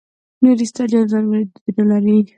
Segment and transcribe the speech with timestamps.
[0.43, 2.17] نورستانیان ځانګړي دودونه لري.